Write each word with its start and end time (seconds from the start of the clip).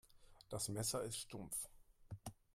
Das 0.49 0.67
Messer 0.69 1.03
ist 1.03 1.19
stumpf. 1.19 1.69